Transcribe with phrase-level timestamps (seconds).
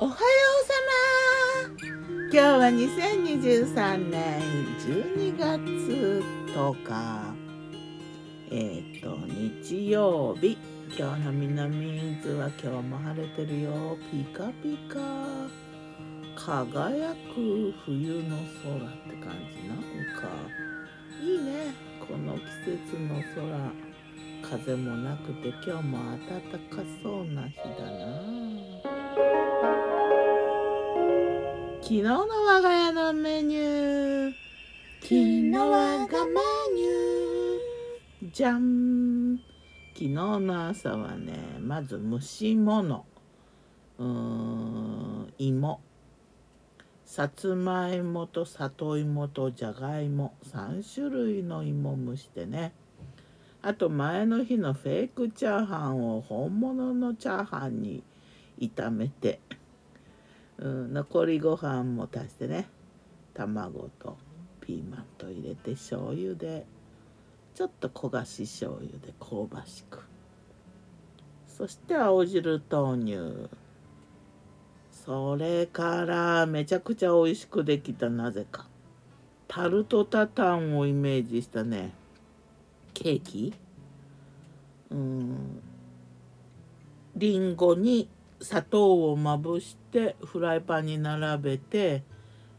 [0.00, 0.74] おはようさ
[1.74, 2.30] ま。
[2.30, 4.40] 今日は2023年
[4.78, 6.22] 12月
[6.54, 7.34] 10日。
[8.52, 10.56] えっ、と日曜日。
[10.96, 13.98] 今日の南伊豆は今日も晴れてるよ。
[14.12, 15.00] ピカピカ。
[16.36, 19.78] 輝く冬の空って感じなん
[20.14, 20.28] か。
[21.20, 21.74] いいね。
[22.06, 22.40] この季
[22.86, 23.72] 節の空。
[24.42, 26.40] 風もなくて今日も暖
[26.70, 28.37] かそうな日だな。
[31.88, 34.32] 昨日の我が家のメニュー。
[35.00, 36.32] 昨日我がメ
[36.74, 38.30] ニュー。
[38.30, 39.38] じゃん
[39.94, 43.06] 昨日の朝はねまず蒸し物。
[43.98, 45.80] うーん芋。
[47.06, 50.34] さつまいもと里芋とじゃがいも。
[50.44, 52.74] 3種類の芋蒸してね。
[53.62, 58.02] あと前の日のフェイクチャーハンを本物のチャーハンに
[58.60, 59.40] 炒めて。
[60.58, 62.68] うん、残りご飯も足してね。
[63.34, 64.16] 卵と
[64.60, 66.66] ピーマンと入れて醤油で
[67.54, 70.04] ちょっと焦がし醤油で香ばしく。
[71.46, 73.48] そして青汁豆乳。
[74.90, 78.66] それからめちゃくちゃ美味しくできたなぜか。
[79.46, 81.92] タルトタタンをイメージしたね。
[82.94, 83.54] ケーキ。
[84.90, 85.60] うん。
[87.16, 88.08] りんごに
[88.40, 92.04] 砂糖をまぶしてフライパンに並べて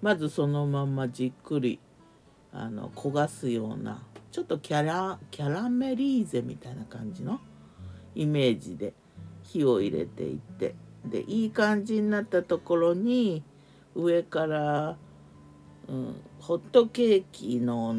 [0.01, 1.79] まずそのままじっくり
[2.51, 7.39] あの焦がすようなちょっとキャラキャラメリーゼみたいな感じの
[8.15, 8.93] イメージで
[9.43, 13.43] 火を入れていってでいい感じになったところに
[13.95, 14.97] 上から、
[15.87, 17.97] うん、ホットケーキの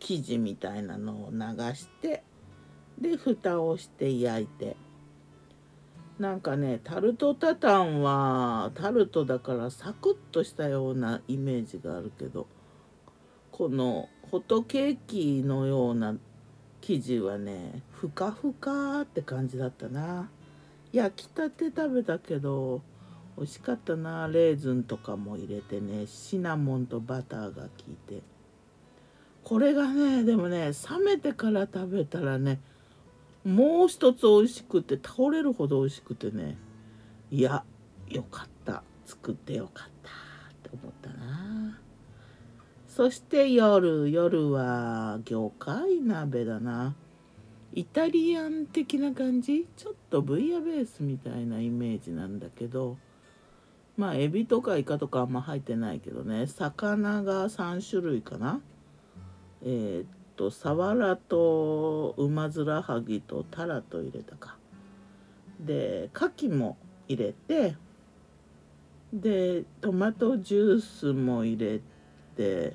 [0.00, 1.38] 生地みたいなのを流
[1.74, 2.24] して
[2.98, 4.76] で蓋をして焼いて。
[6.18, 12.46] なんかねタルトタタンはタルトだからサクッとしたようなイメージがあるけど
[13.50, 16.16] このホットケーキのような
[16.80, 20.28] 生地はねふかふかって感じだったな。
[20.92, 22.82] 焼きたて食べたけど
[23.36, 24.28] 美味しかったな。
[24.28, 28.22] レーズンとかも入れてねシナモンとバターが効いて。
[29.42, 32.60] これがねでもね冷めてから食べたらね
[33.44, 36.56] もう一つ美味しくて倒れるほど美味しくてね。
[37.30, 37.64] いや
[38.08, 38.82] よかった。
[39.04, 40.10] 作ってよかった
[40.50, 41.78] って思ったな。
[42.88, 46.94] そして夜夜は魚介鍋だな。
[47.74, 49.66] イタリアン的な感じ？
[49.76, 52.96] ちょっとブイヤベースみたいなイメージなんだけど。
[53.96, 56.46] まあエビとかイカとかあんま入ってないけどね。
[56.46, 58.60] 魚が3種類かな。
[59.62, 60.06] えー、
[60.36, 64.56] とサワラとウマヅラハギとタラと入れたか。
[65.60, 66.76] で牡蠣も
[67.08, 67.76] 入れて
[69.12, 71.80] でトマトジュースも入れ
[72.36, 72.72] て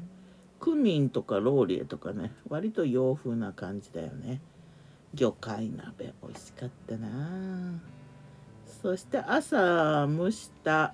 [0.59, 4.41] クミンとかローリエとかね割と洋風な感じだよね。
[5.13, 7.79] 魚介鍋美味しかったな。
[8.81, 10.93] そして朝蒸した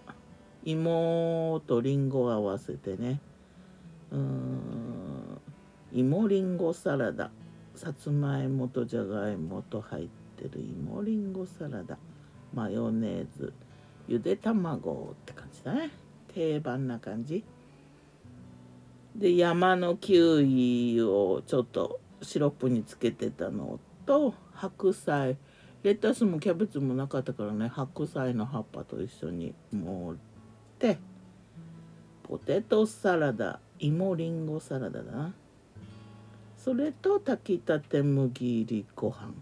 [0.63, 3.19] 芋とりんごを合わせてね。
[4.11, 4.84] うん。
[5.95, 7.31] 芋りんごサラダ。
[7.73, 11.97] さつまいもとじゃがいもと入ってる芋りんごサラダ。
[12.53, 13.53] マヨネーズ。
[14.05, 15.91] ゆで卵って感じだね。
[16.33, 17.45] 定番な感じ。
[19.15, 25.37] で山のキウイをちょっとシロップにつけてたのと白菜。
[25.81, 27.69] レタスもキャベツもなかったからね。
[27.69, 30.17] 白菜の葉っぱと一緒に盛っ
[30.77, 30.97] て。
[32.23, 33.61] ポテトサラダ。
[33.79, 35.33] 芋りんごサラダだな。
[36.65, 39.35] それと炊きたて麦入りご飯。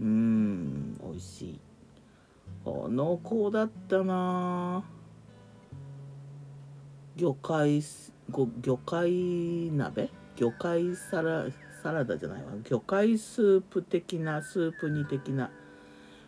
[0.00, 1.60] うん美味しい。
[2.66, 4.82] 濃厚だったな。
[7.14, 7.80] 魚介
[8.32, 10.10] 魚介鍋？
[10.34, 11.46] 魚介サラ
[11.84, 12.50] サラダじゃないわ。
[12.64, 15.52] 魚介スープ的なスープ煮的な。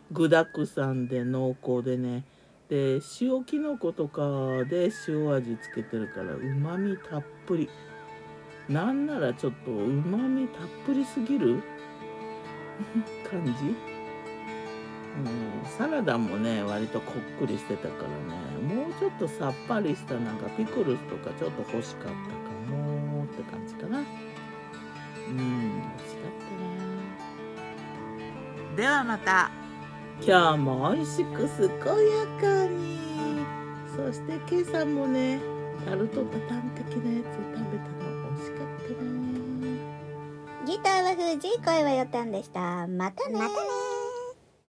[0.09, 2.23] 具だくさんで濃厚でね。
[2.69, 7.69] で塩きのことかで塩味つけてるからうまみたっぷり。
[8.69, 11.61] なんならちょっとうまみたっぷりすぎる？
[13.29, 13.75] 感じ、うん、
[15.77, 18.75] サラダもね割とこっくりしてたからね。
[18.75, 22.13] もうちょっとさっぱりしたなんかピクルスとかちょっと欲しかったか
[22.75, 23.99] もって感じかな。
[23.99, 24.05] うん
[25.37, 25.45] 美味
[26.09, 26.31] しかっ
[28.67, 29.51] たなではまた。
[30.21, 32.95] 今日も美味しく健やかに。
[33.95, 35.39] そして今朝もね
[35.85, 37.25] タルトタタン的なやつ
[37.57, 37.85] 食べた
[40.75, 42.85] ギターは藤井声はよたんでした。
[42.87, 43.84] またねまたね